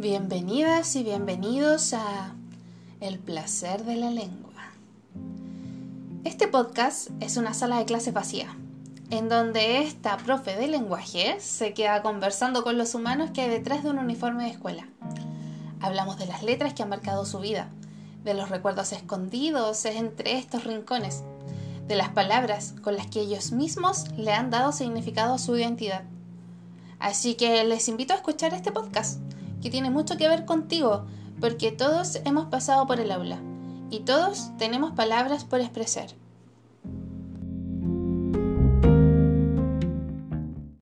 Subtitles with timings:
[0.00, 2.32] Bienvenidas y bienvenidos a
[3.00, 4.52] El placer de la lengua.
[6.22, 8.56] Este podcast es una sala de clase vacía,
[9.10, 13.82] en donde esta profe de lenguaje se queda conversando con los humanos que hay detrás
[13.82, 14.86] de un uniforme de escuela.
[15.80, 17.68] Hablamos de las letras que han marcado su vida,
[18.22, 21.24] de los recuerdos escondidos entre estos rincones,
[21.88, 26.04] de las palabras con las que ellos mismos le han dado significado a su identidad.
[27.00, 29.18] Así que les invito a escuchar este podcast
[29.60, 31.06] que tiene mucho que ver contigo,
[31.40, 33.38] porque todos hemos pasado por el aula
[33.90, 36.10] y todos tenemos palabras por expresar.